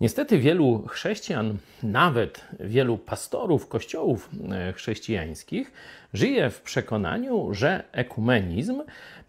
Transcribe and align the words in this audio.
Niestety 0.00 0.38
wielu 0.38 0.86
chrześcijan, 0.88 1.58
nawet 1.82 2.44
wielu 2.60 2.98
pastorów 2.98 3.68
kościołów 3.68 4.30
e, 4.50 4.72
chrześcijańskich, 4.72 5.72
żyje 6.12 6.50
w 6.50 6.60
przekonaniu, 6.60 7.54
że 7.54 7.84
ekumenizm 7.92 8.82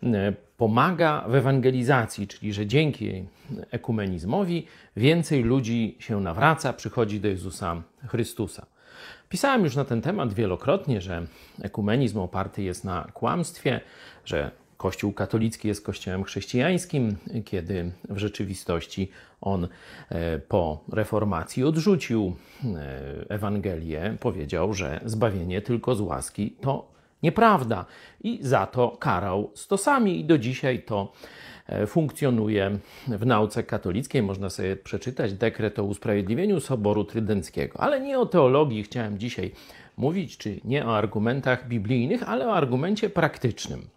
e, 0.03 0.33
pomaga 0.57 1.25
w 1.27 1.35
ewangelizacji, 1.35 2.27
czyli 2.27 2.53
że 2.53 2.65
dzięki 2.65 3.25
ekumenizmowi 3.71 4.67
więcej 4.97 5.43
ludzi 5.43 5.95
się 5.99 6.21
nawraca, 6.21 6.73
przychodzi 6.73 7.19
do 7.19 7.27
Jezusa 7.27 7.83
Chrystusa. 8.07 8.65
Pisałem 9.29 9.63
już 9.63 9.75
na 9.75 9.85
ten 9.85 10.01
temat 10.01 10.33
wielokrotnie, 10.33 11.01
że 11.01 11.25
ekumenizm 11.61 12.19
oparty 12.19 12.63
jest 12.63 12.83
na 12.83 13.07
kłamstwie, 13.13 13.81
że 14.25 14.51
Kościół 14.77 15.13
katolicki 15.13 15.67
jest 15.67 15.85
kościołem 15.85 16.23
chrześcijańskim, 16.23 17.15
kiedy 17.45 17.91
w 18.09 18.17
rzeczywistości 18.17 19.11
on 19.41 19.67
e, 20.09 20.39
po 20.39 20.83
reformacji 20.91 21.63
odrzucił 21.63 22.35
e, 22.65 23.29
Ewangelię, 23.29 24.17
powiedział, 24.19 24.73
że 24.73 24.99
zbawienie 25.05 25.61
tylko 25.61 25.95
z 25.95 26.01
łaski 26.01 26.55
to 26.61 26.91
nieprawda 27.23 27.85
i 28.23 28.39
za 28.41 28.65
to 28.65 28.97
karał 28.99 29.51
stosami 29.53 30.19
i 30.19 30.25
do 30.25 30.37
dzisiaj 30.37 30.83
to 30.83 31.13
e, 31.67 31.87
funkcjonuje 31.87 32.77
w 33.07 33.25
nauce 33.25 33.63
katolickiej. 33.63 34.23
Można 34.23 34.49
sobie 34.49 34.75
przeczytać 34.75 35.33
dekret 35.33 35.79
o 35.79 35.83
usprawiedliwieniu 35.83 36.59
Soboru 36.59 37.03
Trydenckiego. 37.03 37.79
Ale 37.79 38.01
nie 38.01 38.19
o 38.19 38.25
teologii 38.25 38.83
chciałem 38.83 39.19
dzisiaj 39.19 39.51
mówić, 39.97 40.37
czy 40.37 40.59
nie 40.63 40.85
o 40.85 40.97
argumentach 40.97 41.67
biblijnych, 41.67 42.29
ale 42.29 42.47
o 42.47 42.53
argumencie 42.53 43.09
praktycznym. 43.09 43.87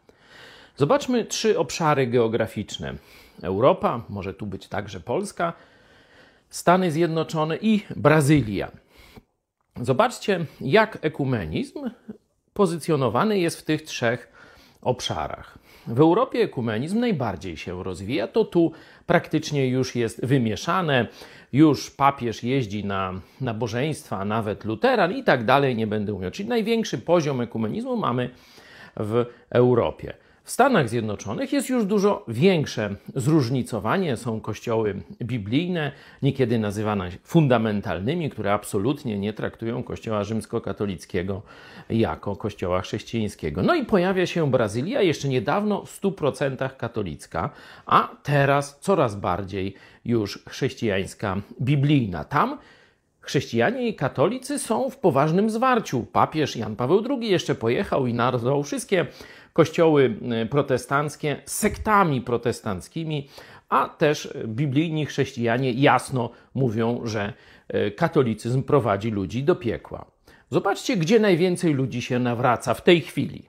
Zobaczmy 0.80 1.24
trzy 1.24 1.58
obszary 1.58 2.06
geograficzne: 2.06 2.94
Europa, 3.42 4.02
może 4.08 4.34
tu 4.34 4.46
być 4.46 4.68
także 4.68 5.00
Polska, 5.00 5.52
Stany 6.48 6.92
Zjednoczone 6.92 7.56
i 7.56 7.80
Brazylia. 7.96 8.70
Zobaczcie, 9.80 10.46
jak 10.60 10.98
ekumenizm 11.02 11.90
pozycjonowany 12.52 13.38
jest 13.38 13.60
w 13.60 13.64
tych 13.64 13.82
trzech 13.82 14.32
obszarach. 14.82 15.58
W 15.86 16.00
Europie 16.00 16.38
ekumenizm 16.38 17.00
najbardziej 17.00 17.56
się 17.56 17.82
rozwija, 17.82 18.26
to 18.26 18.44
tu 18.44 18.72
praktycznie 19.06 19.68
już 19.68 19.96
jest 19.96 20.26
wymieszane, 20.26 21.06
już 21.52 21.90
papież 21.90 22.44
jeździ 22.44 22.84
na 22.84 23.20
nabożeństwa, 23.40 24.24
nawet 24.24 24.64
luteran 24.64 25.12
i 25.12 25.24
tak 25.24 25.44
dalej, 25.44 25.76
nie 25.76 25.86
będę 25.86 26.12
mówił. 26.12 26.30
Czyli 26.30 26.48
największy 26.48 26.98
poziom 26.98 27.40
ekumenizmu 27.40 27.96
mamy 27.96 28.30
w 28.96 29.24
Europie. 29.50 30.14
W 30.50 30.52
Stanach 30.52 30.88
Zjednoczonych 30.88 31.52
jest 31.52 31.68
już 31.68 31.84
dużo 31.84 32.24
większe 32.28 32.94
zróżnicowanie. 33.14 34.16
Są 34.16 34.40
kościoły 34.40 35.00
biblijne, 35.22 35.92
niekiedy 36.22 36.58
nazywane 36.58 37.10
fundamentalnymi, 37.24 38.30
które 38.30 38.52
absolutnie 38.52 39.18
nie 39.18 39.32
traktują 39.32 39.82
kościoła 39.82 40.24
rzymskokatolickiego 40.24 41.42
jako 41.90 42.36
kościoła 42.36 42.80
chrześcijańskiego. 42.80 43.62
No 43.62 43.74
i 43.74 43.84
pojawia 43.84 44.26
się 44.26 44.50
Brazylia, 44.50 45.02
jeszcze 45.02 45.28
niedawno 45.28 45.84
w 45.84 46.00
100% 46.00 46.76
katolicka, 46.76 47.50
a 47.86 48.08
teraz 48.22 48.78
coraz 48.80 49.16
bardziej 49.16 49.74
już 50.04 50.38
chrześcijańska 50.48 51.36
biblijna. 51.60 52.24
Tam 52.24 52.58
Chrześcijanie 53.20 53.88
i 53.88 53.94
katolicy 53.94 54.58
są 54.58 54.90
w 54.90 54.96
poważnym 54.96 55.50
zwarciu. 55.50 56.06
Papież 56.12 56.56
Jan 56.56 56.76
Paweł 56.76 57.04
II 57.10 57.30
jeszcze 57.30 57.54
pojechał 57.54 58.06
i 58.06 58.14
nazwał 58.14 58.62
wszystkie 58.62 59.06
kościoły 59.52 60.16
e, 60.30 60.46
protestanckie 60.46 61.42
sektami 61.44 62.20
protestanckimi, 62.20 63.28
a 63.68 63.88
też 63.88 64.34
biblijni 64.46 65.06
chrześcijanie 65.06 65.72
jasno 65.72 66.30
mówią, 66.54 67.00
że 67.04 67.32
e, 67.68 67.90
katolicyzm 67.90 68.62
prowadzi 68.62 69.10
ludzi 69.10 69.44
do 69.44 69.56
piekła. 69.56 70.10
Zobaczcie, 70.50 70.96
gdzie 70.96 71.20
najwięcej 71.20 71.74
ludzi 71.74 72.02
się 72.02 72.18
nawraca 72.18 72.74
w 72.74 72.82
tej 72.82 73.00
chwili. 73.00 73.48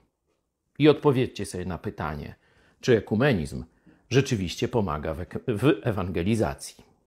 I 0.78 0.88
odpowiedzcie 0.88 1.46
sobie 1.46 1.64
na 1.64 1.78
pytanie, 1.78 2.34
czy 2.80 2.96
ekumenizm 2.96 3.64
rzeczywiście 4.10 4.68
pomaga 4.68 5.14
w 5.48 5.72
ewangelizacji. 5.82 6.91